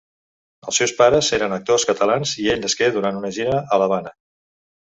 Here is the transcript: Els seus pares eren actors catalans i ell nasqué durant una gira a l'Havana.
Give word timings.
Els 0.69 0.79
seus 0.81 0.93
pares 1.01 1.29
eren 1.37 1.53
actors 1.59 1.85
catalans 1.91 2.33
i 2.45 2.49
ell 2.55 2.65
nasqué 2.65 2.91
durant 2.97 3.23
una 3.23 3.35
gira 3.39 3.61
a 3.77 3.81
l'Havana. 3.85 4.19